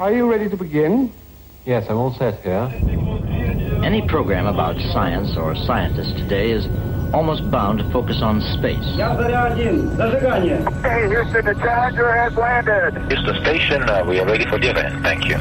[0.00, 1.12] Are you ready to begin?
[1.64, 2.72] Yes, I'm all set here.
[3.84, 6.66] Any program about science or scientists today is
[7.14, 8.82] almost bound to focus on space.
[8.82, 9.02] Hey,
[11.08, 12.94] Houston, the Challenger has landed.
[13.12, 15.02] Houston Station, uh, we are ready for the event.
[15.02, 15.38] Thank you.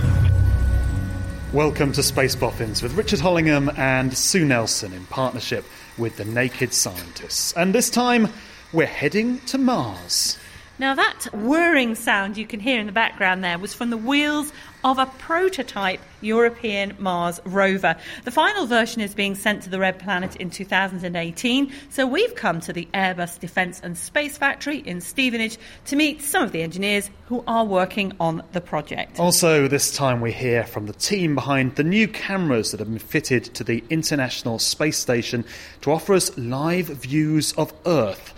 [1.54, 5.66] Welcome to Space Boffins with Richard Hollingham and Sue Nelson in partnership
[5.98, 7.54] with the Naked Scientists.
[7.54, 8.28] And this time,
[8.74, 10.38] we're heading to Mars.
[10.82, 14.52] Now, that whirring sound you can hear in the background there was from the wheels
[14.84, 17.96] of a prototype European Mars rover.
[18.24, 22.62] The final version is being sent to the Red Planet in 2018, so we've come
[22.62, 27.12] to the Airbus Defence and Space Factory in Stevenage to meet some of the engineers
[27.28, 29.20] who are working on the project.
[29.20, 32.98] Also, this time we hear from the team behind the new cameras that have been
[32.98, 35.46] fitted to the International Space Station
[35.82, 38.34] to offer us live views of Earth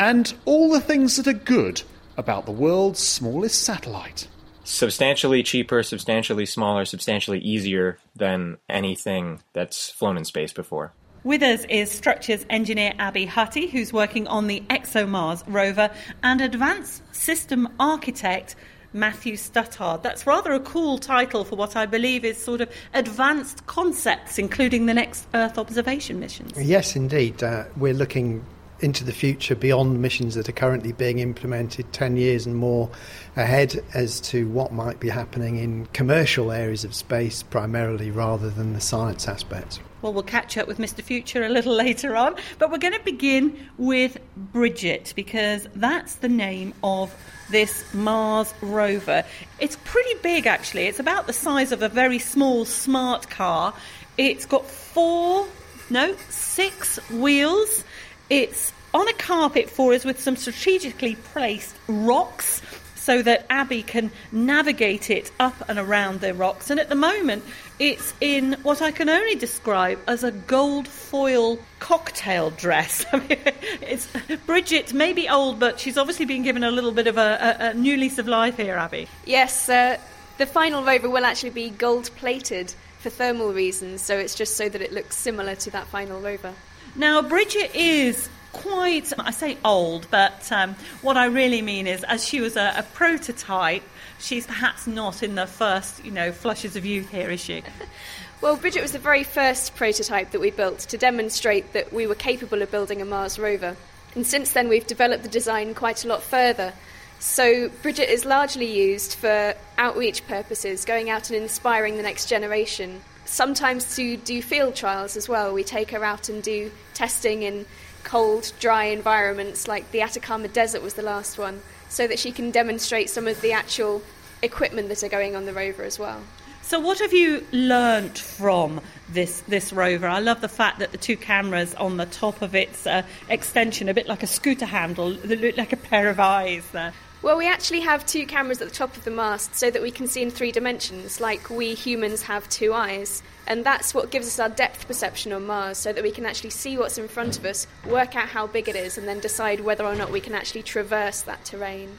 [0.00, 1.82] and all the things that are good
[2.16, 4.26] about the world's smallest satellite.
[4.64, 10.92] Substantially cheaper, substantially smaller, substantially easier than anything that's flown in space before.
[11.22, 15.90] With us is structures engineer Abby Hutty, who's working on the ExoMars rover,
[16.22, 18.56] and advanced system architect
[18.94, 20.02] Matthew Stuttard.
[20.02, 24.86] That's rather a cool title for what I believe is sort of advanced concepts, including
[24.86, 26.52] the next Earth observation missions.
[26.56, 27.42] Yes, indeed.
[27.42, 28.44] Uh, we're looking
[28.80, 32.90] into the future beyond missions that are currently being implemented 10 years and more
[33.36, 38.72] ahead as to what might be happening in commercial areas of space primarily rather than
[38.72, 39.80] the science aspects.
[40.02, 41.02] Well, we'll catch up with Mr.
[41.02, 46.28] Future a little later on, but we're going to begin with Bridget because that's the
[46.28, 47.14] name of
[47.50, 49.24] this Mars rover.
[49.58, 53.74] It's pretty big actually, it's about the size of a very small smart car.
[54.16, 55.46] It's got four,
[55.88, 57.84] no, six wheels.
[58.30, 62.62] It's on a carpet for us with some strategically placed rocks
[62.94, 66.70] so that Abby can navigate it up and around the rocks.
[66.70, 67.42] And at the moment,
[67.80, 73.04] it's in what I can only describe as a gold foil cocktail dress.
[73.12, 73.38] I mean,
[73.80, 74.06] it's
[74.46, 77.74] Bridget, maybe old, but she's obviously been given a little bit of a, a, a
[77.74, 79.08] new lease of life here, Abby.
[79.24, 79.98] Yes, uh,
[80.38, 84.68] the final rover will actually be gold plated for thermal reasons, so it's just so
[84.68, 86.54] that it looks similar to that final rover.
[86.96, 92.26] Now, Bridget is quite, I say old, but um, what I really mean is, as
[92.26, 93.82] she was a, a, prototype,
[94.18, 97.62] she's perhaps not in the first, you know, flushes of youth here, is she?
[98.40, 102.14] well, Bridget was the very first prototype that we built to demonstrate that we were
[102.14, 103.76] capable of building a Mars rover.
[104.14, 106.72] And since then, we've developed the design quite a lot further.
[107.20, 113.02] So, Bridget is largely used for outreach purposes, going out and inspiring the next generation
[113.30, 115.54] sometimes to do field trials as well.
[115.54, 117.64] We take her out and do testing in
[118.02, 122.50] cold, dry environments like the Atacama Desert was the last one, so that she can
[122.50, 124.02] demonstrate some of the actual
[124.42, 126.22] equipment that are going on the rover as well.
[126.62, 130.06] So, what have you learnt from this this rover?
[130.06, 133.88] I love the fact that the two cameras on the top of its uh, extension,
[133.88, 136.92] a bit like a scooter handle, they look like a pair of eyes there.
[137.22, 139.90] Well, we actually have two cameras at the top of the mast so that we
[139.90, 143.22] can see in three dimensions, like we humans have two eyes.
[143.46, 146.50] And that's what gives us our depth perception on Mars, so that we can actually
[146.50, 149.60] see what's in front of us, work out how big it is, and then decide
[149.60, 151.98] whether or not we can actually traverse that terrain.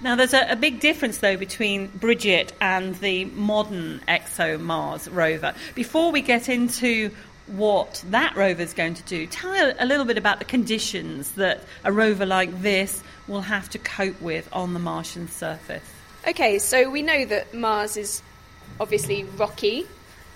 [0.00, 5.54] Now, there's a, a, big difference, though, between Bridget and the modern ExoMars rover.
[5.74, 7.10] Before we get into
[7.46, 11.32] what that rover is going to do, tell me a little bit about the conditions
[11.32, 15.84] that a rover like this will have to cope with on the Martian surface?
[16.26, 18.22] Okay, so we know that Mars is
[18.80, 19.86] obviously rocky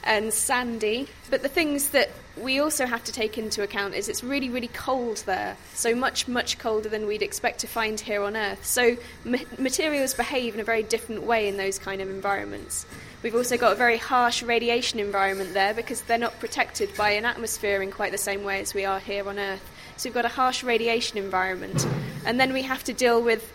[0.04, 4.24] and sandy, but the things that we also have to take into account is it's
[4.24, 8.36] really, really cold there, so much, much colder than we'd expect to find here on
[8.36, 8.64] Earth.
[8.64, 12.86] So ma- materials behave in a very different way in those kind of environments.
[13.22, 17.26] We've also got a very harsh radiation environment there because they're not protected by an
[17.26, 19.68] atmosphere in quite the same way as we are here on Earth.
[20.00, 21.86] So we've got a harsh radiation environment.
[22.24, 23.52] And then we have to deal with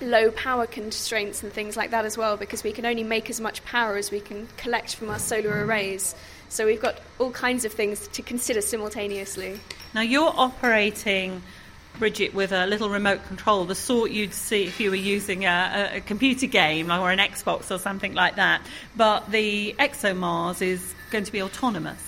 [0.00, 3.40] low power constraints and things like that as well because we can only make as
[3.40, 6.16] much power as we can collect from our solar arrays.
[6.48, 9.60] So we've got all kinds of things to consider simultaneously.
[9.94, 11.42] Now you're operating
[12.00, 15.90] Bridget, with a little remote control, the sort you'd see if you were using a,
[15.94, 18.62] a computer game or an Xbox or something like that.
[18.96, 22.07] But the ExoMars is going to be autonomous.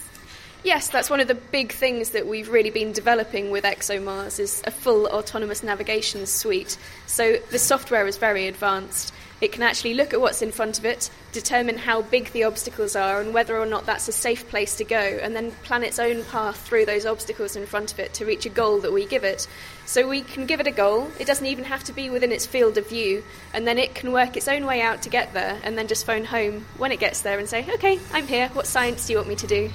[0.62, 4.62] Yes, that's one of the big things that we've really been developing with ExoMars is
[4.66, 6.76] a full autonomous navigation suite.
[7.06, 9.14] So the software is very advanced.
[9.40, 12.94] It can actually look at what's in front of it, determine how big the obstacles
[12.94, 15.98] are and whether or not that's a safe place to go, and then plan its
[15.98, 19.06] own path through those obstacles in front of it to reach a goal that we
[19.06, 19.48] give it.
[19.86, 22.44] So we can give it a goal, it doesn't even have to be within its
[22.44, 23.24] field of view,
[23.54, 26.04] and then it can work its own way out to get there, and then just
[26.04, 29.18] phone home when it gets there and say, okay, I'm here, what science do you
[29.18, 29.70] want me to do?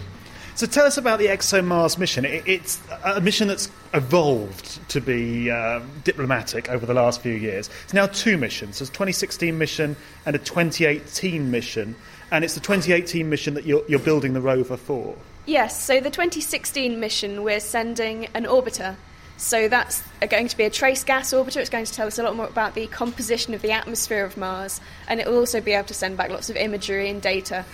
[0.56, 2.24] So tell us about the ExoMars mission.
[2.24, 7.70] It's a mission that's evolved to be uh, diplomatic over the last few years.
[7.84, 8.80] It's now two missions.
[8.80, 11.94] There's a 2016 mission and a 2018 mission,
[12.32, 15.18] and it's the 2018 mission that you're, you're building the rover for.
[15.46, 18.96] Yes, so the 2016 mission, we're sending an orbiter.
[19.36, 21.58] So that's going to be a trace gas orbiter.
[21.58, 24.38] It's going to tell us a lot more about the composition of the atmosphere of
[24.38, 24.80] Mars,
[25.10, 27.66] and it will also be able to send back lots of imagery and data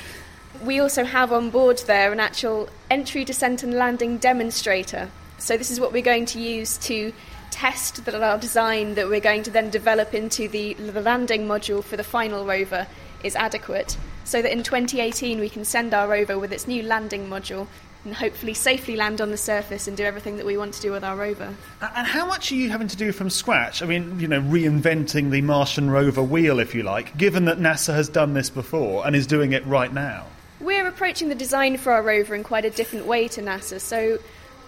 [0.63, 5.09] we also have on board there an actual entry, descent, and landing demonstrator.
[5.37, 7.13] So, this is what we're going to use to
[7.51, 11.83] test that our design that we're going to then develop into the, the landing module
[11.83, 12.87] for the final rover
[13.23, 13.97] is adequate.
[14.23, 17.67] So that in 2018 we can send our rover with its new landing module
[18.03, 20.91] and hopefully safely land on the surface and do everything that we want to do
[20.91, 21.53] with our rover.
[21.81, 23.83] And how much are you having to do from scratch?
[23.83, 27.93] I mean, you know, reinventing the Martian rover wheel, if you like, given that NASA
[27.93, 30.25] has done this before and is doing it right now?
[30.61, 33.81] We're approaching the design for our rover in quite a different way to NASA.
[33.81, 34.19] So,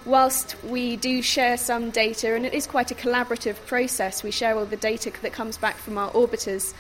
[0.06, 4.58] whilst we do share some data, and it is quite a collaborative process, we share
[4.58, 6.74] all the data that comes back from our orbiters.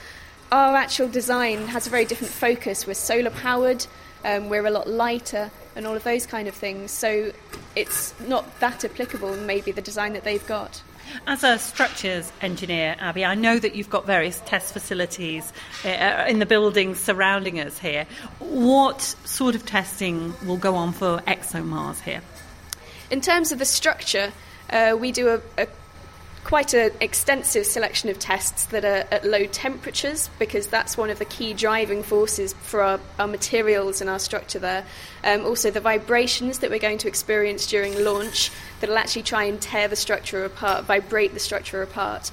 [0.52, 2.88] Our actual design has a very different focus.
[2.88, 3.86] We're solar powered,
[4.26, 6.90] um, we're a lot lighter, and all of those kind of things.
[6.90, 7.34] So,
[7.76, 10.82] it's not that applicable, maybe, the design that they've got.
[11.26, 15.52] As a structures engineer, Abby, I know that you've got various test facilities
[15.86, 18.06] uh, in the buildings surrounding us here.
[18.40, 22.22] What sort of testing will go on for ExoMars here?
[23.10, 24.34] In terms of the structure,
[24.70, 25.68] uh, we do a, a
[26.44, 31.20] quite an extensive selection of tests that are at low temperatures because that's one of
[31.20, 34.86] the key driving forces for our, our materials and our structure there.
[35.24, 38.52] Um, also, the vibrations that we're going to experience during launch
[38.84, 42.32] that'll actually try and tear the structure apart, vibrate the structure apart.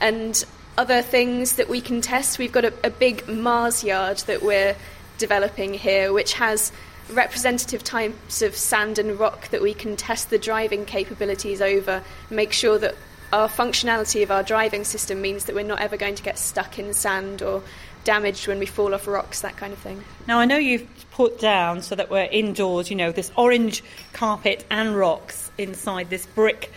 [0.00, 0.42] And
[0.78, 4.74] other things that we can test, we've got a, a big Mars yard that we're
[5.18, 6.72] developing here, which has
[7.10, 12.54] representative types of sand and rock that we can test the driving capabilities over, make
[12.54, 12.94] sure that
[13.30, 16.78] our functionality of our driving system means that we're not ever going to get stuck
[16.78, 17.62] in sand or
[18.04, 20.02] damaged when we fall off rocks, that kind of thing.
[20.26, 24.64] Now, I know you've put down so that we're indoors, you know, this orange carpet
[24.70, 26.70] and rocks inside this brick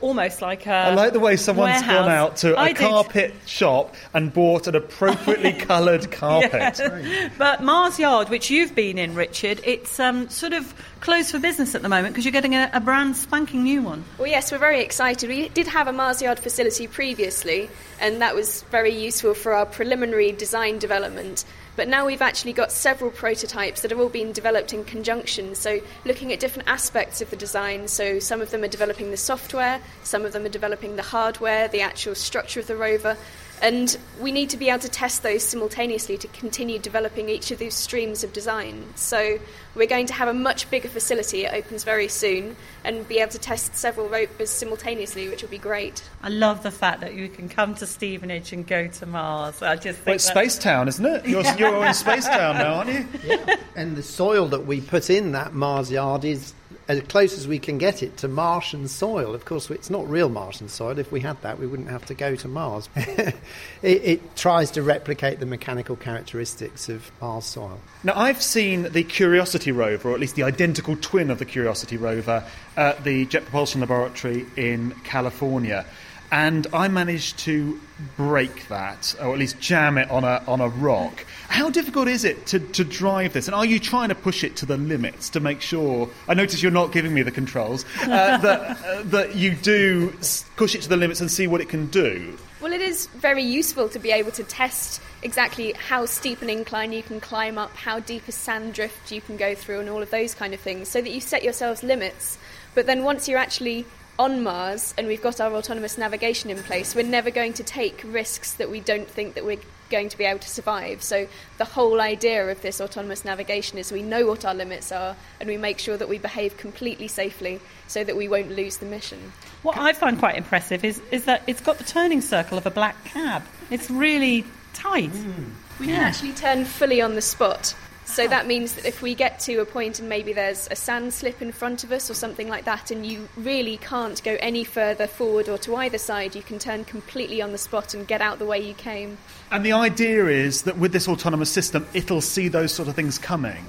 [0.00, 0.72] almost like a.
[0.72, 2.06] I like the way someone's warehouse.
[2.06, 3.48] gone out to a I carpet did.
[3.48, 6.78] shop and bought an appropriately coloured carpet.
[6.78, 7.30] Yeah.
[7.36, 11.74] But Mars Yard, which you've been in, Richard, it's um, sort of closed for business
[11.74, 14.04] at the moment because you're getting a, a, brand spanking new one.
[14.18, 15.28] Well, yes, we're very excited.
[15.28, 17.70] We did have a Mars Yard facility previously,
[18.00, 21.44] and that was very useful for our preliminary design development.
[21.78, 25.54] But now we've actually got several prototypes that have all been developed in conjunction.
[25.54, 27.86] So, looking at different aspects of the design.
[27.86, 31.68] So, some of them are developing the software, some of them are developing the hardware,
[31.68, 33.16] the actual structure of the rover.
[33.62, 37.58] And we need to be able to test those simultaneously to continue developing each of
[37.58, 38.84] these streams of design.
[38.94, 39.38] So
[39.74, 41.44] we're going to have a much bigger facility.
[41.44, 45.58] It opens very soon, and be able to test several rovers simultaneously, which will be
[45.58, 46.02] great.
[46.22, 49.62] I love the fact that you can come to Stevenage and go to Mars.
[49.62, 51.26] I just well, it's Space Town, isn't it?
[51.26, 53.06] You're, you're in Space Town now, aren't you?
[53.28, 53.56] Yeah.
[53.76, 56.54] And the soil that we put in that Mars yard is
[56.88, 59.34] as close as we can get it to Martian soil.
[59.34, 60.98] Of course, it's not real Martian soil.
[60.98, 62.88] If we had that, we wouldn't have to go to Mars.
[62.96, 63.36] it,
[63.82, 67.78] it, tries to replicate the mechanical characteristics of Mars soil.
[68.02, 71.98] Now, I've seen the Curiosity rover, or at least the identical twin of the Curiosity
[71.98, 72.42] rover,
[72.76, 75.84] at the Jet Propulsion Laboratory in California
[76.30, 77.80] and I managed to
[78.16, 81.24] break that, or at least jam it on a, on a rock.
[81.48, 83.48] How difficult is it to, to drive this?
[83.48, 86.08] And are you trying to push it to the limits to make sure?
[86.28, 88.06] I notice you're not giving me the controls, uh,
[88.38, 90.12] that, uh, that you do
[90.56, 92.36] push it to the limits and see what it can do.
[92.60, 96.92] Well, it is very useful to be able to test exactly how steep an incline
[96.92, 100.02] you can climb up, how deep a sand drift you can go through, and all
[100.02, 102.38] of those kind of things, so that you set yourselves limits.
[102.74, 103.86] But then once you're actually
[104.18, 108.02] on Mars and we've got our autonomous navigation in place, we're never going to take
[108.04, 109.60] risks that we don't think that we're
[109.90, 111.02] going to be able to survive.
[111.02, 115.16] So the whole idea of this autonomous navigation is we know what our limits are
[115.40, 118.86] and we make sure that we behave completely safely so that we won't lose the
[118.86, 119.32] mission.
[119.62, 122.70] What I find quite impressive is, is that it's got the turning circle of a
[122.70, 123.42] black cab.
[123.70, 124.44] It's really
[124.74, 125.10] tight.
[125.10, 125.50] Mm.
[125.80, 127.74] We can actually turn fully on the spot.
[128.08, 131.12] So that means that if we get to a point and maybe there's a sand
[131.12, 134.64] slip in front of us or something like that, and you really can't go any
[134.64, 138.20] further forward or to either side, you can turn completely on the spot and get
[138.20, 139.18] out the way you came.
[139.52, 143.18] And the idea is that with this autonomous system, it'll see those sort of things
[143.18, 143.66] coming.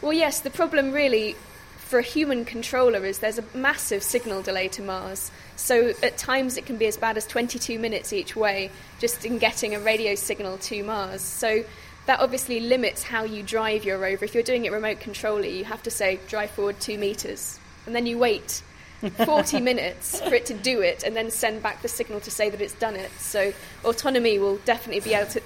[0.00, 1.36] Well, yes, the problem really
[1.76, 5.30] for a human controller is there's a massive signal delay to Mars.
[5.56, 8.70] So at times it can be as bad as 22 minutes each way
[9.00, 11.20] just in getting a radio signal to Mars.
[11.20, 11.64] So
[12.06, 14.24] that obviously limits how you drive your rover.
[14.24, 17.94] If you're doing it remote controlly, you have to say drive forward two meters, and
[17.94, 18.62] then you wait
[19.24, 22.50] 40 minutes for it to do it, and then send back the signal to say
[22.50, 23.10] that it's done it.
[23.18, 23.52] So
[23.84, 25.42] autonomy will definitely be able to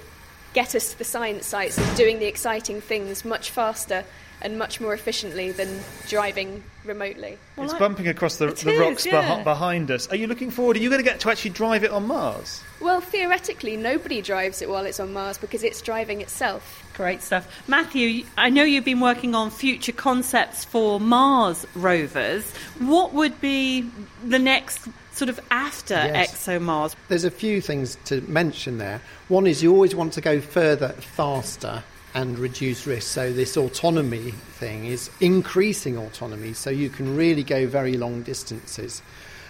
[0.53, 4.03] get us to the science sites and doing the exciting things much faster
[4.41, 7.37] and much more efficiently than driving remotely.
[7.57, 9.43] it's bumping across the, the is, rocks behi- yeah.
[9.43, 10.07] behind us.
[10.09, 10.77] Are you looking forward?
[10.77, 12.61] Are you going to get to actually drive it on Mars?
[12.79, 16.85] Well, theoretically, nobody drives it while it's on Mars because it's driving itself.
[16.95, 17.47] Great stuff.
[17.67, 22.49] Matthew, I know you've been working on future concepts for Mars rovers.
[22.79, 23.89] What would be
[24.23, 26.31] the next sort of after Yes.
[26.47, 26.95] ExoMars?
[27.07, 29.01] There's a few things to mention there.
[29.27, 31.83] One is you always want to go further, faster,
[32.17, 33.07] and reduce risk.
[33.07, 39.03] So, this autonomy thing is increasing autonomy so you can really go very long distances.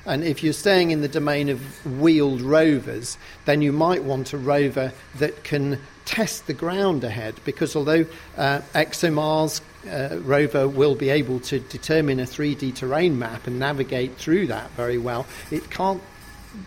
[0.06, 4.38] And if you're staying in the domain of wheeled rovers, then you might want a
[4.38, 8.06] rover that can test the ground ahead because although
[8.38, 14.16] uh, ExoMars uh, rover will be able to determine a 3D terrain map and navigate
[14.16, 16.02] through that very well, it can't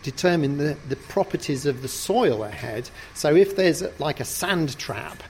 [0.02, 2.88] determine the, the properties of the soil ahead.
[3.14, 5.22] So if there's like a sand trap,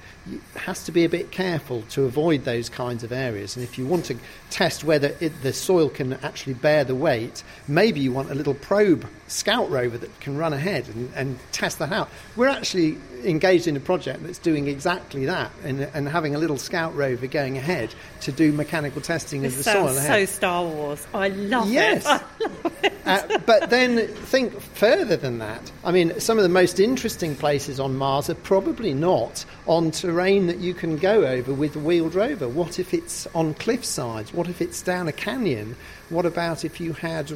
[0.56, 3.56] has to be a bit careful to avoid those kinds of areas.
[3.56, 4.16] And if you want to
[4.50, 8.54] test whether it, the soil can actually bear the weight, maybe you want a little
[8.54, 12.08] probe scout rover that can run ahead and, and test that out.
[12.36, 16.58] We're actually engaged in a project that's doing exactly that and, and having a little
[16.58, 20.28] scout rover going ahead to do mechanical testing This of the soil ahead.
[20.28, 21.06] so Star Wars.
[21.14, 22.04] I love Yes.
[22.04, 22.06] it.
[22.40, 22.92] I love it.
[23.06, 25.72] Uh, but then think further than that.
[25.84, 30.46] I mean, some of the most interesting places on Mars are probably not on terrain
[30.46, 32.48] that you can go over with a wheeled rover.
[32.48, 34.32] What if it's on cliff sides?
[34.32, 35.76] What if it's down a canyon?
[36.10, 37.32] What about if you had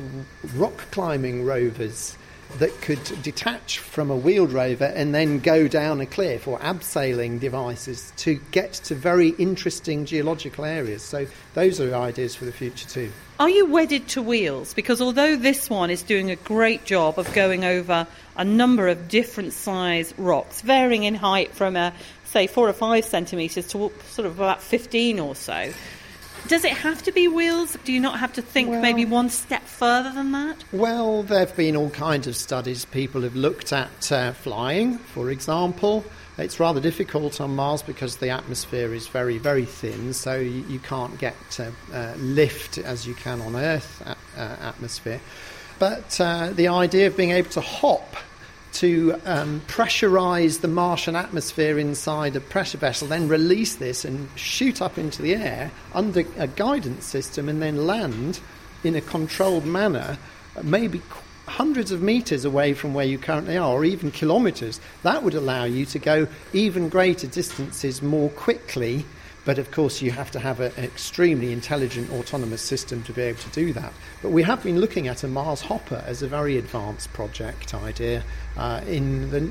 [0.54, 2.16] rock climbing rovers
[2.58, 7.40] that could detach from a wheeled rover and then go down a cliff or abseiling
[7.40, 11.02] devices to get to very interesting geological areas?
[11.02, 13.12] So, those are ideas for the future too.
[13.40, 14.74] Are you wedded to wheels?
[14.74, 19.08] Because although this one is doing a great job of going over a number of
[19.08, 21.92] different size rocks, varying in height from a
[22.24, 25.72] say four or five centimetres to sort of about fifteen or so,
[26.48, 27.76] does it have to be wheels?
[27.84, 30.64] Do you not have to think maybe one step further than that?
[30.72, 32.84] Well, there have been all kinds of studies.
[32.84, 36.04] People have looked at uh, flying, for example.
[36.36, 40.80] It's rather difficult on Mars because the atmosphere is very, very thin, so you, you
[40.80, 45.20] can't get uh, uh, lift as you can on Earth uh, atmosphere.
[45.78, 48.16] But uh, the idea of being able to hop
[48.74, 54.82] to um, pressurize the Martian atmosphere inside a pressure vessel, then release this and shoot
[54.82, 58.40] up into the air under a guidance system and then land
[58.82, 60.18] in a controlled manner,
[60.62, 61.00] maybe
[61.46, 64.80] hundreds of meters away from where you currently are, or even kilometers.
[65.02, 69.04] That would allow you to go even greater distances more quickly.
[69.44, 73.22] But of course, you have to have a- an extremely intelligent autonomous system to be
[73.22, 73.92] able to do that.
[74.22, 78.24] But we have been looking at a Mars hopper as a very advanced project idea
[78.56, 79.50] uh, in the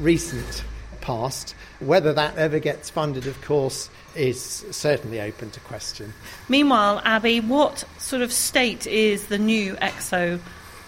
[0.00, 0.64] recent
[1.00, 1.54] past.
[1.80, 6.12] Whether that ever gets funded, of course, is certainly open to question.
[6.48, 10.38] Meanwhile, Abby, what sort of state is the new Exo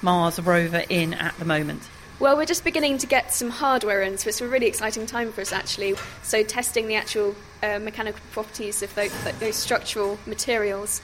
[0.03, 1.83] Mars rover in at the moment?
[2.25, 5.31] Well, we're just beginning to get some hardware in, so it's a really exciting time
[5.31, 5.95] for us actually.
[6.23, 11.03] So, testing the actual uh, mechanical properties of those, those structural materials.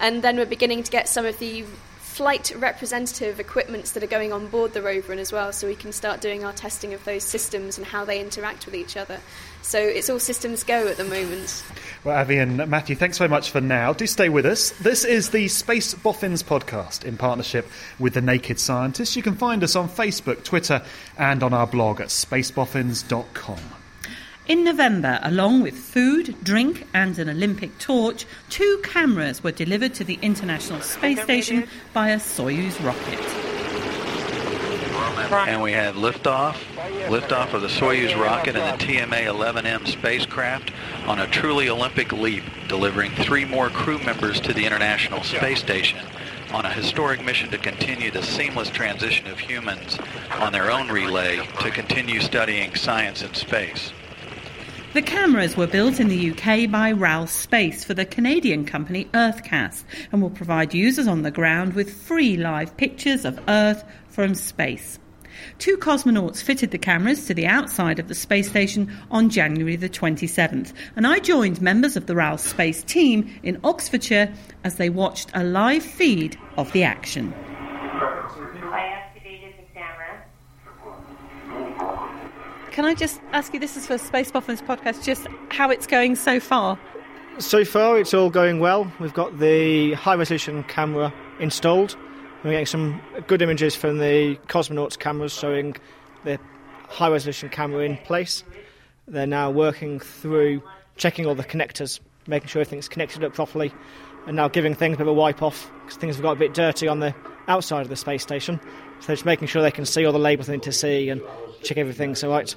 [0.00, 1.64] And then we're beginning to get some of the
[1.98, 5.74] flight representative equipments that are going on board the rover in as well, so we
[5.74, 9.20] can start doing our testing of those systems and how they interact with each other.
[9.60, 11.64] So, it's all systems go at the moment.
[12.04, 13.92] Well, Abby and Matthew, thanks very much for now.
[13.92, 14.70] Do stay with us.
[14.70, 17.68] This is the Space Boffins podcast in partnership
[18.00, 19.14] with The Naked Scientists.
[19.14, 20.82] You can find us on Facebook, Twitter,
[21.16, 23.60] and on our blog at spaceboffins.com.
[24.48, 30.02] In November, along with food, drink, and an Olympic torch, two cameras were delivered to
[30.02, 33.51] the International Space Station by a Soyuz rocket.
[35.12, 36.54] And we have liftoff,
[37.08, 40.72] liftoff of the Soyuz rocket and the TMA-11M spacecraft
[41.06, 46.00] on a truly Olympic leap, delivering three more crew members to the International Space Station
[46.52, 49.98] on a historic mission to continue the seamless transition of humans
[50.38, 53.92] on their own relay to continue studying science in space.
[54.92, 59.84] The cameras were built in the UK by RAL Space for the Canadian company Earthcast
[60.12, 64.98] and will provide users on the ground with free live pictures of Earth from space.
[65.58, 69.88] Two cosmonauts fitted the cameras to the outside of the space station on January the
[69.88, 74.32] 27th, and I joined members of the RAL Space team in Oxfordshire
[74.64, 77.34] as they watched a live feed of the action.
[82.72, 86.16] Can I just ask you, this is for Space Boffins podcast, just how it's going
[86.16, 86.78] so far?
[87.38, 88.90] So far, it's all going well.
[88.98, 91.96] We've got the high resolution camera installed.
[92.44, 95.76] We're getting some good images from the cosmonauts' cameras showing
[96.24, 96.40] the
[96.88, 98.42] high resolution camera in place.
[99.06, 100.60] They're now working through
[100.96, 103.72] checking all the connectors, making sure everything's connected up properly,
[104.26, 106.36] and now giving things a bit of a wipe off because things have got a
[106.36, 107.14] bit dirty on the
[107.46, 108.60] outside of the space station.
[108.98, 111.22] So just making sure they can see all the labels they need to see and
[111.62, 112.54] check everything's all right.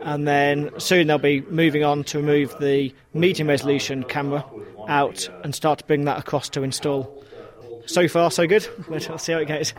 [0.00, 4.42] And then soon they'll be moving on to remove the medium resolution camera
[4.88, 7.21] out and start to bring that across to install.
[7.86, 8.66] So far, so good.
[8.88, 9.74] Let's see how it goes.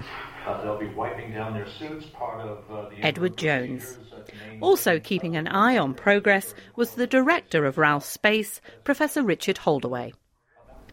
[3.02, 3.98] Edward Jones.
[4.62, 10.14] Also keeping an eye on progress was the director of RAL Space, Professor Richard Holdaway.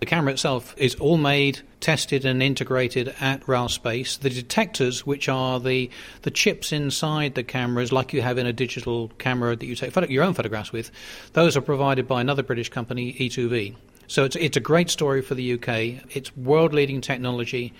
[0.01, 4.17] The camera itself is all made, tested, and integrated at RAL Space.
[4.17, 5.91] The detectors, which are the
[6.23, 9.93] the chips inside the cameras, like you have in a digital camera that you take
[9.93, 10.91] photo- your own photographs with,
[11.35, 13.77] those are provided by another British company, E2V.
[14.11, 16.03] So it's it's a great story for the UK.
[16.17, 17.73] It's world leading technology.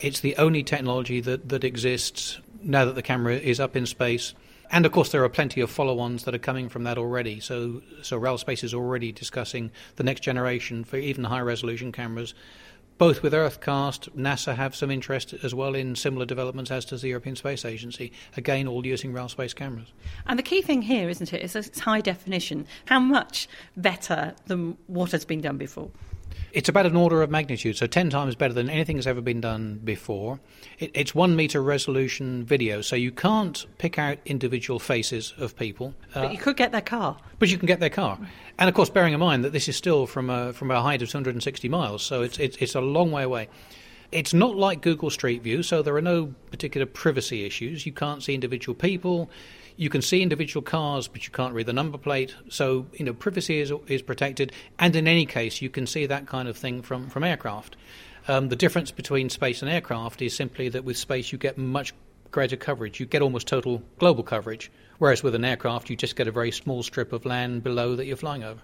[0.00, 4.32] It's the only technology that, that exists now that the camera is up in space.
[4.70, 7.38] And of course, there are plenty of follow-ons that are coming from that already.
[7.38, 12.32] So, so RAL Space is already discussing the next generation for even high-resolution cameras.
[12.96, 17.08] Both with Earthcast, NASA have some interest as well in similar developments, as does the
[17.08, 18.12] European Space Agency.
[18.36, 19.92] Again, all using RAL Space cameras.
[20.26, 22.66] And the key thing here, isn't it, is it's high definition.
[22.84, 25.90] How much better than what has been done before?
[26.54, 29.40] It's about an order of magnitude, so 10 times better than anything that's ever been
[29.40, 30.38] done before.
[30.78, 35.94] It, it's one meter resolution video, so you can't pick out individual faces of people.
[36.14, 37.16] But you could get their car.
[37.40, 38.20] But you can get their car.
[38.56, 41.02] And of course, bearing in mind that this is still from a, from a height
[41.02, 43.48] of 260 miles, so it's, it's, it's a long way away.
[44.12, 47.84] It's not like Google Street View, so there are no particular privacy issues.
[47.84, 49.28] You can't see individual people.
[49.76, 52.34] You can see individual cars, but you can't read the number plate.
[52.48, 54.52] So, you know, privacy is, is protected.
[54.78, 57.76] And in any case, you can see that kind of thing from, from aircraft.
[58.28, 61.92] Um, the difference between space and aircraft is simply that with space, you get much
[62.30, 62.98] greater coverage.
[62.98, 64.70] You get almost total global coverage.
[64.98, 68.06] Whereas with an aircraft, you just get a very small strip of land below that
[68.06, 68.60] you're flying over.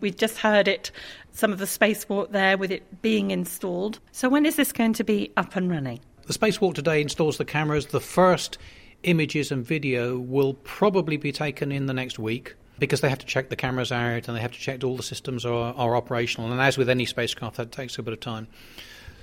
[0.00, 0.90] We've just heard it,
[1.32, 4.00] some of the spacewalk there with it being installed.
[4.12, 6.00] So, when is this going to be up and running?
[6.26, 7.86] The spacewalk today installs the cameras.
[7.86, 8.58] The first
[9.04, 13.26] images and video will probably be taken in the next week because they have to
[13.26, 16.50] check the cameras out and they have to check all the systems are, are operational.
[16.50, 18.48] And as with any spacecraft, that takes a bit of time.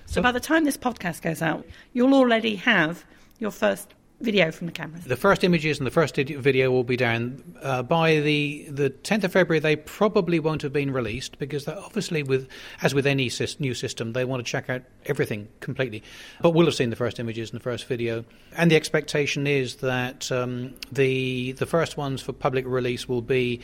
[0.05, 3.05] So, so by the time this podcast goes out, you'll already have
[3.39, 5.03] your first video from the cameras.
[5.05, 9.25] The first images and the first video will be down uh, by the the 10th
[9.25, 9.59] of February.
[9.59, 12.47] They probably won't have been released because obviously, with
[12.81, 16.03] as with any new system, they want to check out everything completely.
[16.41, 19.77] But we'll have seen the first images and the first video, and the expectation is
[19.77, 23.61] that um, the the first ones for public release will be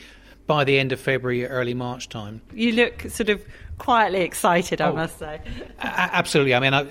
[0.48, 2.42] by the end of February, early March time.
[2.54, 3.44] You look sort of
[3.78, 5.42] quietly excited, I oh, must say.
[5.80, 6.56] absolutely.
[6.56, 6.88] I mean, I,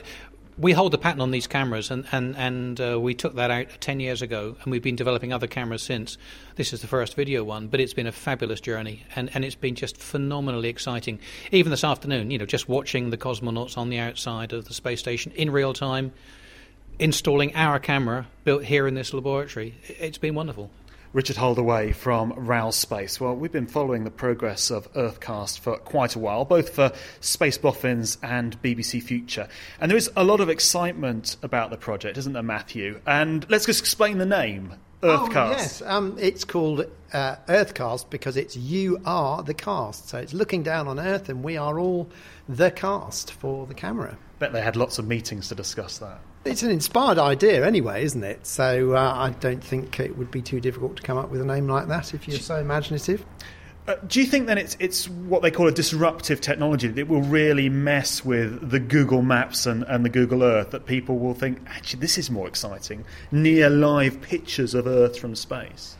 [0.58, 3.68] we hold the patent on these cameras, and and and uh, we took that out
[3.80, 6.16] ten years ago, and we've been developing other cameras since.
[6.56, 9.54] This is the first video one, but it's been a fabulous journey, and and it's
[9.54, 11.18] been just phenomenally exciting.
[11.52, 15.00] Even this afternoon, you know, just watching the cosmonauts on the outside of the space
[15.00, 16.12] station in real time,
[16.98, 19.74] installing our camera built here in this laboratory.
[19.88, 20.70] It's been wonderful.
[21.12, 23.20] Richard Holdaway from RAL Space.
[23.20, 27.58] Well, we've been following the progress of Earthcast for quite a while, both for Space
[27.58, 29.48] Boffins and BBC Future.
[29.80, 33.00] And there is a lot of excitement about the project, isn't there, Matthew?
[33.06, 34.74] And let's just explain the name.
[35.02, 35.36] Earthcast.
[35.36, 40.08] Oh, yes, um, it's called uh, Earthcast because it's you are the cast.
[40.08, 42.08] So it's looking down on Earth, and we are all
[42.48, 44.16] the cast for the camera.
[44.38, 46.20] Bet they had lots of meetings to discuss that.
[46.46, 48.46] It's an inspired idea anyway, isn't it?
[48.46, 51.44] So uh, I don't think it would be too difficult to come up with a
[51.44, 53.24] name like that if you're so imaginative.
[53.88, 57.22] Uh, do you think then it's it's what they call a disruptive technology that will
[57.22, 61.58] really mess with the Google Maps and, and the Google Earth that people will think
[61.66, 65.96] actually this is more exciting near live pictures of Earth from space?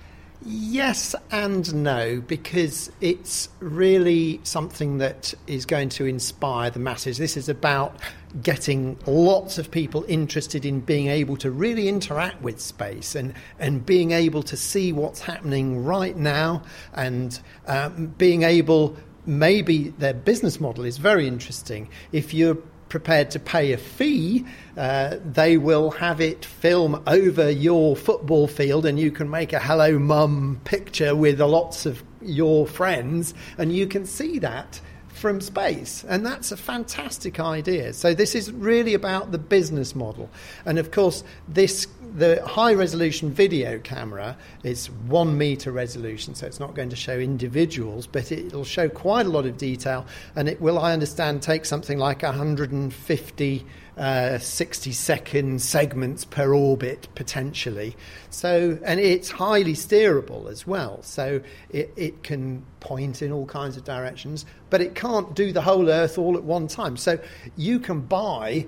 [0.49, 7.19] Yes and no, because it's really something that is going to inspire the masses.
[7.19, 7.97] This is about
[8.43, 13.85] getting lots of people interested in being able to really interact with space and, and
[13.85, 16.63] being able to see what's happening right now
[16.95, 21.89] and um, being able maybe their business model is very interesting.
[22.13, 24.45] If you're prepared to pay a fee,
[24.77, 29.59] uh, they will have it film over your football field and you can make a
[29.59, 36.05] hello mum picture with lots of your friends and you can see that from space.
[36.09, 37.95] And that's a fantastic idea.
[37.95, 40.29] So this is really about the business model.
[40.67, 41.87] And of course, this
[42.17, 47.19] the high resolution video camera is one meter resolution, so it's not going to show
[47.19, 50.07] individuals, but it'll show quite a lot of detail.
[50.35, 57.09] And it will, I understand, take something like 150 uh, 60 second segments per orbit
[57.15, 57.97] potentially.
[58.29, 61.03] So, and it's highly steerable as well.
[61.03, 65.63] So it, it can point in all kinds of directions, but it can't do the
[65.63, 66.99] whole Earth all at one time.
[66.99, 67.19] So
[67.57, 68.67] you can buy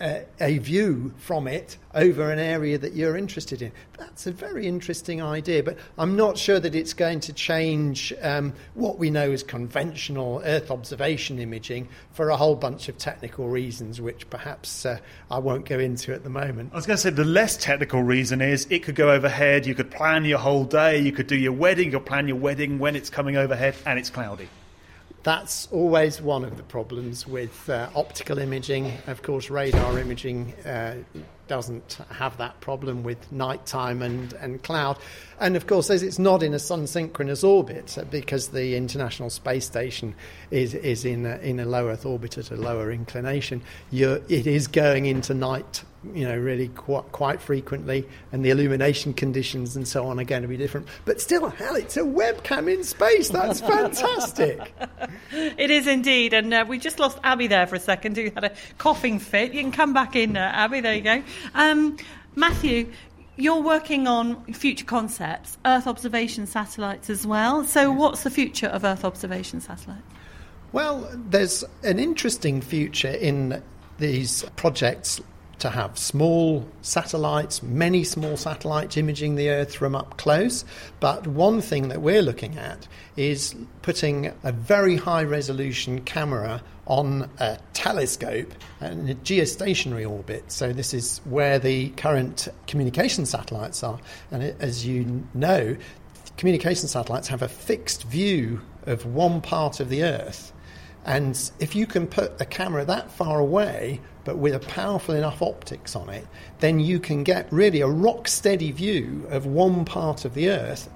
[0.00, 3.70] a, view from it over an area that you're interested in.
[3.96, 8.52] That's a very interesting idea, but I'm not sure that it's going to change um,
[8.74, 14.00] what we know as conventional Earth observation imaging for a whole bunch of technical reasons,
[14.00, 14.98] which perhaps uh,
[15.30, 16.72] I won't go into at the moment.
[16.72, 19.74] I was going to say the less technical reason is it could go overhead, you
[19.74, 22.78] could plan your whole day, you could do your wedding, you could plan your wedding
[22.78, 24.48] when it's coming overhead and it's cloudy.
[25.24, 28.92] That's always one of the problems with uh, optical imaging.
[29.06, 30.96] Of course, radar imaging uh,
[31.48, 34.98] doesn't have that problem with nighttime and, and cloud.
[35.44, 39.28] And of course, as it's not in a sun synchronous orbit, uh, because the International
[39.28, 40.14] Space Station
[40.50, 43.60] is, is in, a, in a low Earth orbit at a lower inclination,
[43.92, 49.76] it is going into night you know, really quite, quite frequently, and the illumination conditions
[49.76, 50.88] and so on are going to be different.
[51.04, 53.28] But still, hell, it's a webcam in space.
[53.28, 54.72] That's fantastic.
[55.30, 56.32] it is indeed.
[56.32, 59.52] And uh, we just lost Abby there for a second, who had a coughing fit.
[59.52, 60.80] You can come back in, uh, Abby.
[60.80, 61.22] There you go.
[61.54, 61.98] Um,
[62.34, 62.90] Matthew,
[63.36, 67.64] you're working on future concepts, Earth observation satellites as well.
[67.64, 70.02] So, what's the future of Earth observation satellites?
[70.72, 73.62] Well, there's an interesting future in
[73.98, 75.20] these projects
[75.58, 80.64] to have small satellites, many small satellites imaging the Earth from up close.
[81.00, 82.86] But one thing that we're looking at
[83.16, 90.50] is putting a very high resolution camera on a telescope in a geostationary orbit.
[90.52, 93.98] So, this is where the current communication satellites are.
[94.30, 95.76] And as you know,
[96.36, 100.52] communication satellites have a fixed view of one part of the Earth.
[101.06, 105.42] And if you can put a camera that far away but with a powerful enough
[105.42, 106.26] optics on it,
[106.60, 110.88] then you can get really a rock steady view of one part of the Earth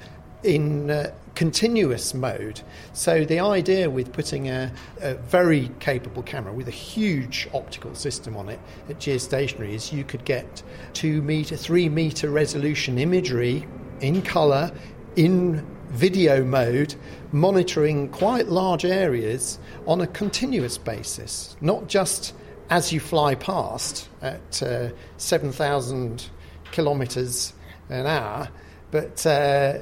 [0.42, 2.60] in uh, continuous mode.
[2.92, 8.36] So the idea with putting a, a, very capable camera with a huge optical system
[8.36, 10.62] on it at geostationary is you could get
[10.94, 13.66] two meter, three meter resolution imagery
[14.00, 14.72] in color
[15.16, 16.94] in video mode,
[17.32, 22.34] monitoring quite large areas on a continuous basis, not just
[22.70, 26.28] as you fly past at uh, 7,000
[26.70, 27.52] kilometres
[27.88, 28.48] an hour,
[28.90, 29.78] but uh,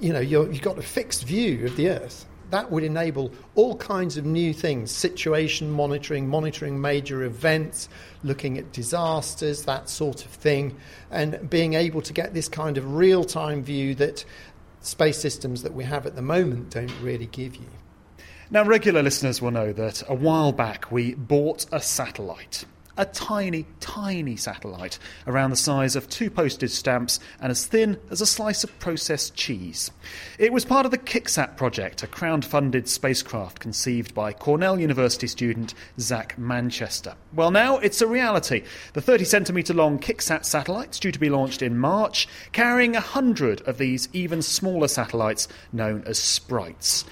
[0.00, 2.26] you know you've got a fixed view of the Earth.
[2.50, 7.88] That would enable all kinds of new things: situation monitoring, monitoring major events,
[8.22, 10.76] looking at disasters, that sort of thing,
[11.10, 14.24] and being able to get this kind of real-time view that
[14.80, 17.66] space systems that we have at the moment don't really give you.
[18.48, 22.64] Now, regular listeners will know that a while back we bought a satellite.
[22.96, 28.20] A tiny, tiny satellite around the size of two postage stamps and as thin as
[28.20, 29.90] a slice of processed cheese.
[30.38, 35.26] It was part of the KickSat project, a crowd funded spacecraft conceived by Cornell University
[35.26, 37.16] student Zach Manchester.
[37.34, 38.62] Well, now it's a reality.
[38.92, 43.60] The 30 centimetre long KickSat satellite's due to be launched in March, carrying a hundred
[43.62, 47.04] of these even smaller satellites known as sprites.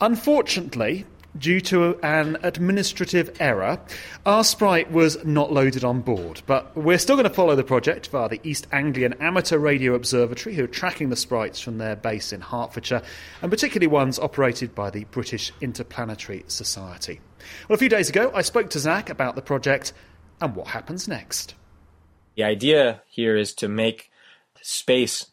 [0.00, 1.06] Unfortunately,
[1.38, 3.80] due to an administrative error,
[4.24, 6.42] our sprite was not loaded on board.
[6.46, 10.54] But we're still going to follow the project via the East Anglian Amateur Radio Observatory,
[10.54, 13.02] who are tracking the sprites from their base in Hertfordshire,
[13.42, 17.20] and particularly ones operated by the British Interplanetary Society.
[17.68, 19.92] Well, a few days ago, I spoke to Zach about the project
[20.40, 21.54] and what happens next.
[22.36, 24.10] The idea here is to make
[24.60, 25.30] space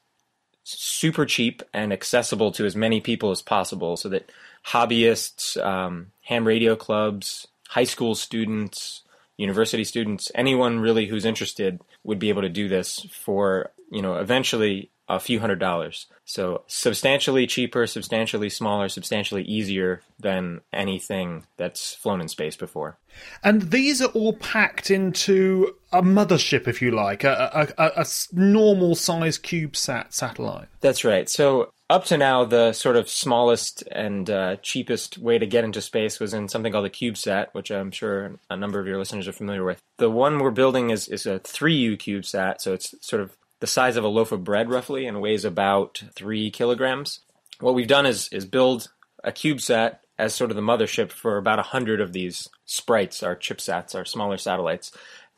[0.63, 4.31] super cheap and accessible to as many people as possible so that
[4.67, 9.03] hobbyists, um, ham radio clubs, high school students,
[9.37, 14.15] university students, anyone really who's interested would be able to do this for, you know,
[14.15, 16.07] eventually a few hundred dollars.
[16.23, 22.97] So substantially cheaper, substantially smaller, substantially easier than anything that's flown in space before.
[23.43, 28.05] And these are all packed into a mothership, if you like, a, a, a, a
[28.31, 30.69] normal size CubeSat satellite.
[30.79, 31.27] That's right.
[31.29, 35.81] So up to now, the sort of smallest and uh, cheapest way to get into
[35.81, 39.27] space was in something called a CubeSat, which I'm sure a number of your listeners
[39.27, 39.81] are familiar with.
[39.97, 43.97] The one we're building is, is a 3U CubeSat, so it's sort of the size
[43.97, 47.19] of a loaf of bread roughly and weighs about three kilograms.
[47.59, 48.89] What we've done is, is build
[49.25, 53.35] a CubeSat as sort of the mothership for about a hundred of these sprites, our
[53.35, 54.93] chipsats, our smaller satellites.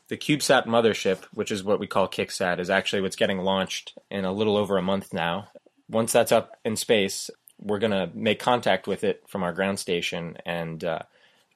[0.09, 4.23] The CubeSat mothership, which is what we call KickSat, is actually what's getting launched in
[4.23, 5.47] a little over a month now
[5.93, 7.29] once that's up in space,
[7.59, 10.99] we're going to make contact with it from our ground station and uh,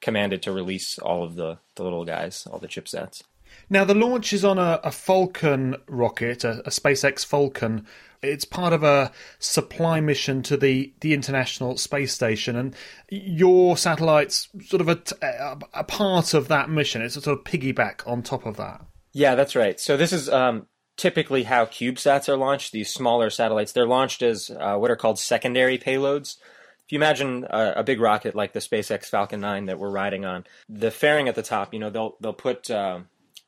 [0.00, 3.22] command it to release all of the, the little guys, all the chipsats.
[3.70, 7.86] Now, the launch is on a, a Falcon rocket, a, a, SpaceX Falcon.
[8.22, 12.74] It's part of a supply mission to the, the International Space Station, and
[13.10, 17.02] your satellite's sort of a, a, a part of that mission.
[17.02, 18.84] It's a sort of piggyback on top of that.
[19.12, 19.80] Yeah, that's right.
[19.80, 20.66] So this is um,
[20.98, 25.18] typically how CubeSats are launched, these smaller satellites, they're launched as uh, what are called
[25.18, 26.36] secondary payloads.
[26.84, 30.24] If you imagine a, a, big rocket like the SpaceX Falcon 9 that we're riding
[30.24, 33.00] on, the fairing at the top, you know, they'll they'll put uh,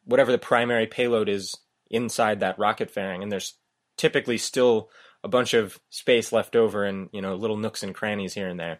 [0.04, 1.56] whatever the primary payload is
[1.90, 3.54] inside that rocket fairing, and there's
[3.96, 4.88] typically still
[5.24, 8.60] a bunch of space left over and you know little nooks and crannies here and
[8.60, 8.78] there.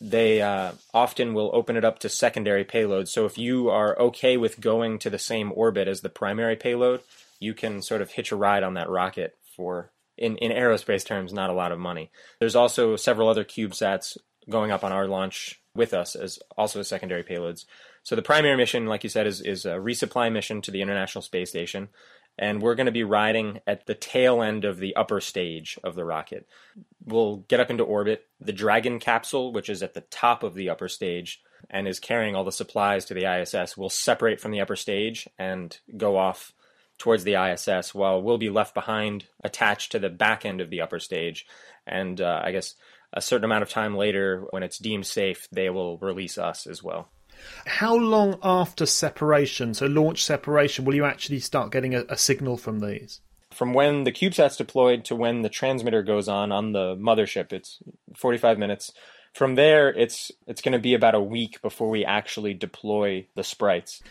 [0.00, 3.08] They uh, often will open it up to secondary payloads.
[3.08, 7.02] So if you are okay with going to the same orbit as the primary payload,
[7.40, 11.32] you can sort of hitch a ride on that rocket for in, in aerospace terms
[11.32, 12.10] not a lot of money.
[12.38, 14.16] There's also several other CubeSats
[14.48, 17.64] going up on our launch with us as also secondary payloads.
[18.02, 21.22] So the primary mission, like you said, is is a resupply mission to the International
[21.22, 21.88] Space Station,
[22.38, 25.94] and we're going to be riding at the tail end of the upper stage of
[25.94, 26.46] the rocket.
[27.04, 28.26] We'll get up into orbit.
[28.40, 32.34] The Dragon capsule, which is at the top of the upper stage and is carrying
[32.34, 36.54] all the supplies to the ISS, will separate from the upper stage and go off
[37.00, 40.82] towards the ISS, while we'll be left behind, attached to the back end of the
[40.82, 41.46] upper stage.
[41.86, 42.74] And uh, I guess
[43.12, 46.82] a certain amount of time later, when it's deemed safe, they will release us as
[46.82, 47.08] well.
[47.66, 52.58] How long after separation, so launch separation, will you actually start getting a, a signal
[52.58, 53.22] from these?
[53.50, 57.78] From when the CubeSat's deployed to when the transmitter goes on on the mothership, it's
[58.14, 58.92] 45 minutes.
[59.32, 63.44] From there, it's it's going to be about a week before we actually deploy the
[63.44, 64.02] sprites.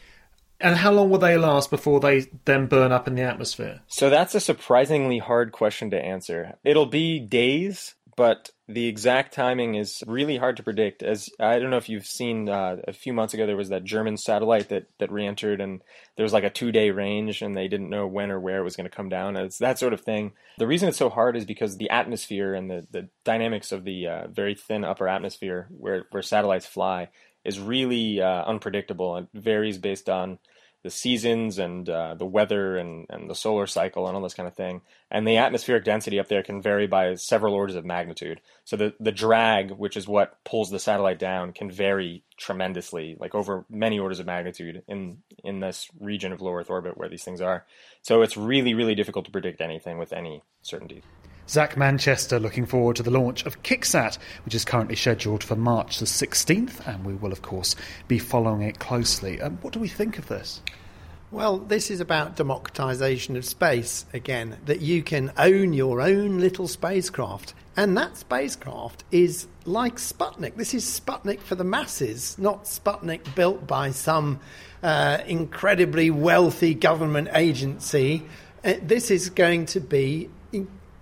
[0.61, 3.81] And how long will they last before they then burn up in the atmosphere?
[3.87, 6.57] So that's a surprisingly hard question to answer.
[6.63, 11.01] It'll be days, but the exact timing is really hard to predict.
[11.01, 13.85] As I don't know if you've seen uh, a few months ago, there was that
[13.85, 15.81] German satellite that that re-entered, and
[16.17, 18.75] there was like a two-day range, and they didn't know when or where it was
[18.75, 19.37] going to come down.
[19.37, 20.33] It's that sort of thing.
[20.57, 24.07] The reason it's so hard is because the atmosphere and the the dynamics of the
[24.07, 27.07] uh, very thin upper atmosphere where where satellites fly
[27.43, 30.39] is really uh, unpredictable and varies based on
[30.81, 34.47] the seasons and uh, the weather and, and the solar cycle and all this kind
[34.47, 34.79] of thing.
[35.11, 38.39] And the atmospheric density up there can vary by several orders of magnitude.
[38.63, 43.35] So the, the drag, which is what pulls the satellite down, can vary tremendously, like
[43.35, 47.25] over many orders of magnitude in, in this region of low Earth orbit where these
[47.25, 47.65] things are.
[48.01, 51.03] So it's really, really difficult to predict anything with any certainty.
[51.49, 55.97] Zach Manchester looking forward to the launch of KickSat, which is currently scheduled for March
[55.97, 57.75] the 16th, and we will, of course,
[58.07, 59.41] be following it closely.
[59.41, 60.61] Um, what do we think of this?
[61.31, 66.67] Well, this is about democratization of space again, that you can own your own little
[66.67, 67.55] spacecraft.
[67.75, 70.55] And that spacecraft is like Sputnik.
[70.55, 74.39] This is Sputnik for the masses, not Sputnik built by some
[74.83, 78.23] uh, incredibly wealthy government agency.
[78.63, 80.29] Uh, this is going to be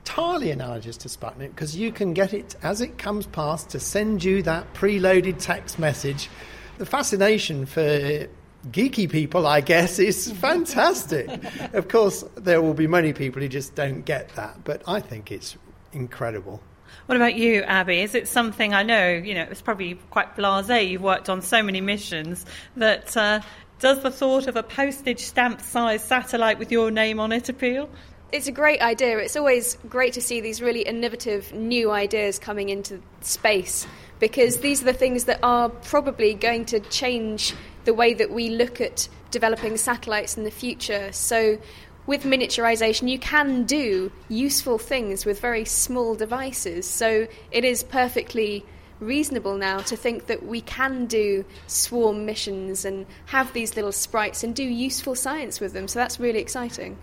[0.07, 4.23] entirely analogous to Sputnik because you can get it as it comes past to send
[4.23, 6.29] you that preloaded text message.
[6.77, 8.27] The fascination for
[8.71, 11.29] geeky people, I guess, is fantastic.
[11.73, 15.29] of course, there will be many people who just don't get that, but I think
[15.29, 15.57] it's
[15.91, 16.61] incredible.
[17.07, 17.99] What about you, Abby?
[17.99, 21.61] Is it something I know, you know, it's probably quite blase, you've worked on so
[21.61, 22.45] many missions,
[22.77, 23.41] that uh,
[23.79, 27.89] does the thought of a postage stamp sized satellite with your name on it appeal?
[28.31, 29.17] It's a great idea.
[29.19, 33.87] It's always great to see these really innovative new ideas coming into space
[34.19, 37.53] because these are the things that are probably going to change
[37.85, 41.11] the way that we look at developing satellites in the future.
[41.13, 41.57] So
[42.05, 46.85] with miniaturization, you can do useful things with very small devices.
[46.85, 48.65] So it is perfectly
[48.99, 54.43] reasonable now to think that we can do swarm missions and have these little sprites
[54.43, 55.87] and do useful science with them.
[55.87, 56.97] So that's really exciting.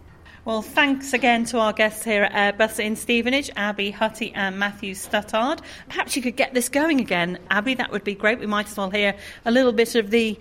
[0.44, 4.92] Well, thanks again to our guests here at Airbus in Stevenage, Abby Hutty and Matthew
[4.92, 5.61] Stuttard.
[5.88, 7.72] Perhaps you could get this going again, Abby.
[7.72, 8.38] That would be great.
[8.40, 10.38] We might as well hear a little bit of the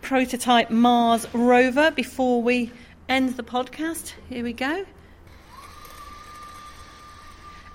[0.00, 2.70] prototype Mars rover before we
[3.08, 4.12] end the podcast.
[4.28, 4.84] Here we go.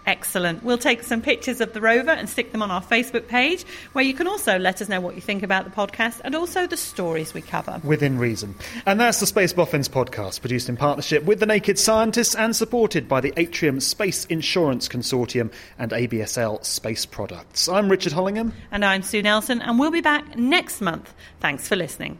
[0.07, 0.63] Excellent.
[0.63, 4.05] We'll take some pictures of the rover and stick them on our Facebook page, where
[4.05, 6.77] you can also let us know what you think about the podcast and also the
[6.77, 7.81] stories we cover.
[7.83, 8.55] Within reason.
[8.85, 13.09] And that's the Space Boffins podcast, produced in partnership with the Naked Scientists and supported
[13.09, 17.67] by the Atrium Space Insurance Consortium and ABSL Space Products.
[17.67, 18.53] I'm Richard Hollingham.
[18.71, 21.13] And I'm Sue Nelson, and we'll be back next month.
[21.41, 22.17] Thanks for listening.